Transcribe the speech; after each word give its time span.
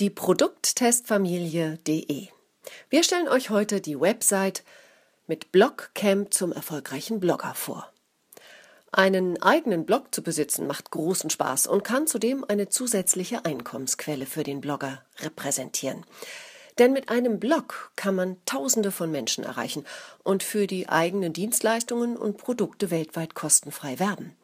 die 0.00 0.10
Produkttestfamilie.de. 0.10 2.26
Wir 2.88 3.02
stellen 3.02 3.28
euch 3.28 3.50
heute 3.50 3.80
die 3.80 4.00
Website 4.00 4.62
mit 5.26 5.50
Blogcamp 5.50 6.32
zum 6.32 6.52
erfolgreichen 6.52 7.18
Blogger 7.18 7.54
vor. 7.54 7.92
Einen 8.92 9.42
eigenen 9.42 9.86
Blog 9.86 10.14
zu 10.14 10.22
besitzen 10.22 10.68
macht 10.68 10.92
großen 10.92 11.30
Spaß 11.30 11.66
und 11.66 11.82
kann 11.82 12.06
zudem 12.06 12.44
eine 12.46 12.68
zusätzliche 12.68 13.44
Einkommensquelle 13.44 14.26
für 14.26 14.44
den 14.44 14.60
Blogger 14.60 15.02
repräsentieren. 15.18 16.06
Denn 16.78 16.92
mit 16.92 17.08
einem 17.08 17.40
Blog 17.40 17.90
kann 17.96 18.14
man 18.14 18.36
Tausende 18.46 18.92
von 18.92 19.10
Menschen 19.10 19.42
erreichen 19.42 19.84
und 20.22 20.44
für 20.44 20.68
die 20.68 20.88
eigenen 20.88 21.32
Dienstleistungen 21.32 22.16
und 22.16 22.38
Produkte 22.38 22.92
weltweit 22.92 23.34
kostenfrei 23.34 23.98
werben. 23.98 24.36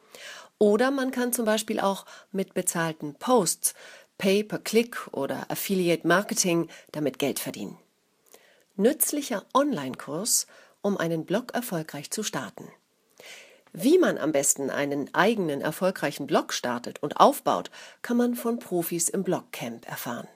Oder 0.59 0.91
man 0.91 1.11
kann 1.11 1.33
zum 1.33 1.45
Beispiel 1.45 1.81
auch 1.81 2.07
mit 2.33 2.55
bezahlten 2.55 3.15
Posts, 3.15 3.75
Pay-per-Click 4.19 5.09
oder 5.13 5.51
Affiliate 5.51 6.07
Marketing 6.07 6.69
damit 6.93 7.19
Geld 7.19 7.39
verdienen. 7.39 7.79
Nützlicher 8.77 9.45
Online-Kurs, 9.55 10.47
um 10.83 10.97
einen 10.97 11.25
Blog 11.25 11.55
erfolgreich 11.55 12.11
zu 12.11 12.23
starten. 12.23 12.69
Wie 13.73 13.99
man 13.99 14.19
am 14.19 14.31
besten 14.31 14.71
einen 14.71 15.13
eigenen 15.15 15.61
erfolgreichen 15.61 16.27
Blog 16.29 16.53
startet 16.53 17.03
und 17.03 17.19
aufbaut, 17.19 17.71
kann 18.03 18.17
man 18.17 18.37
von 18.37 18.61
Profis 18.61 19.09
im 19.09 19.25
Blogcamp 19.25 19.89
erfahren. 19.89 20.29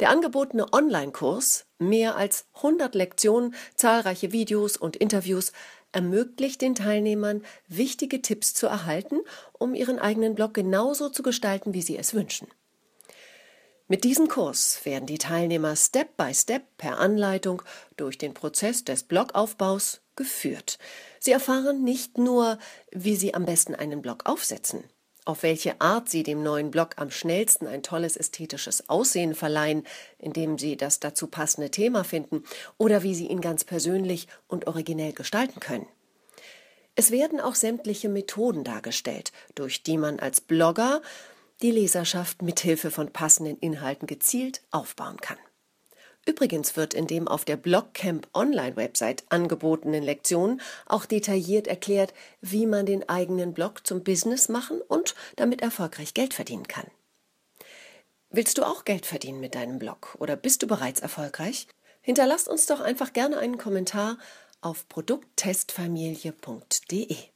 Der 0.00 0.10
angebotene 0.10 0.72
Online-Kurs, 0.72 1.66
mehr 1.78 2.16
als 2.16 2.46
100 2.54 2.94
Lektionen, 2.94 3.54
zahlreiche 3.76 4.32
Videos 4.32 4.76
und 4.76 4.96
Interviews, 4.96 5.52
ermöglicht 5.92 6.60
den 6.60 6.74
Teilnehmern, 6.74 7.44
wichtige 7.68 8.20
Tipps 8.20 8.52
zu 8.52 8.66
erhalten, 8.66 9.20
um 9.52 9.74
ihren 9.74 9.98
eigenen 9.98 10.34
Blog 10.34 10.54
genauso 10.54 11.08
zu 11.08 11.22
gestalten, 11.22 11.72
wie 11.72 11.82
sie 11.82 11.96
es 11.96 12.14
wünschen. 12.14 12.48
Mit 13.88 14.02
diesem 14.02 14.26
Kurs 14.26 14.80
werden 14.84 15.06
die 15.06 15.18
Teilnehmer 15.18 15.76
Step 15.76 16.16
by 16.16 16.34
Step 16.34 16.64
per 16.76 16.98
Anleitung 16.98 17.62
durch 17.96 18.18
den 18.18 18.34
Prozess 18.34 18.82
des 18.82 19.04
Blogaufbaus 19.04 20.00
geführt. 20.16 20.80
Sie 21.20 21.30
erfahren 21.30 21.84
nicht 21.84 22.18
nur, 22.18 22.58
wie 22.90 23.14
sie 23.14 23.34
am 23.34 23.46
besten 23.46 23.76
einen 23.76 24.02
Blog 24.02 24.26
aufsetzen, 24.26 24.82
auf 25.24 25.44
welche 25.44 25.80
Art 25.80 26.08
sie 26.08 26.24
dem 26.24 26.42
neuen 26.42 26.72
Blog 26.72 26.94
am 26.96 27.12
schnellsten 27.12 27.68
ein 27.68 27.84
tolles 27.84 28.16
ästhetisches 28.16 28.88
Aussehen 28.88 29.36
verleihen, 29.36 29.86
indem 30.18 30.58
sie 30.58 30.76
das 30.76 30.98
dazu 30.98 31.28
passende 31.28 31.70
Thema 31.70 32.02
finden, 32.02 32.42
oder 32.78 33.04
wie 33.04 33.14
sie 33.14 33.28
ihn 33.28 33.40
ganz 33.40 33.62
persönlich 33.62 34.26
und 34.48 34.66
originell 34.66 35.12
gestalten 35.12 35.60
können. 35.60 35.86
Es 36.96 37.12
werden 37.12 37.40
auch 37.40 37.54
sämtliche 37.54 38.08
Methoden 38.08 38.64
dargestellt, 38.64 39.30
durch 39.54 39.84
die 39.84 39.96
man 39.96 40.18
als 40.18 40.40
Blogger 40.40 41.02
die 41.62 41.70
Leserschaft 41.70 42.42
mithilfe 42.42 42.90
von 42.90 43.12
passenden 43.12 43.58
Inhalten 43.58 44.06
gezielt 44.06 44.62
aufbauen 44.70 45.20
kann. 45.20 45.38
Übrigens 46.26 46.76
wird 46.76 46.92
in 46.92 47.06
dem 47.06 47.28
auf 47.28 47.44
der 47.44 47.56
Blogcamp 47.56 48.26
Online-Website 48.34 49.22
angebotenen 49.28 50.02
Lektionen 50.02 50.60
auch 50.84 51.06
detailliert 51.06 51.68
erklärt, 51.68 52.12
wie 52.40 52.66
man 52.66 52.84
den 52.84 53.08
eigenen 53.08 53.54
Blog 53.54 53.86
zum 53.86 54.02
Business 54.02 54.48
machen 54.48 54.80
und 54.80 55.14
damit 55.36 55.62
erfolgreich 55.62 56.14
Geld 56.14 56.34
verdienen 56.34 56.66
kann. 56.66 56.90
Willst 58.30 58.58
du 58.58 58.64
auch 58.64 58.84
Geld 58.84 59.06
verdienen 59.06 59.38
mit 59.38 59.54
deinem 59.54 59.78
Blog 59.78 60.16
oder 60.18 60.34
bist 60.34 60.64
du 60.64 60.66
bereits 60.66 60.98
erfolgreich? 61.00 61.68
Hinterlasst 62.00 62.48
uns 62.48 62.66
doch 62.66 62.80
einfach 62.80 63.12
gerne 63.12 63.38
einen 63.38 63.56
Kommentar 63.56 64.18
auf 64.60 64.88
produkttestfamilie.de. 64.88 67.35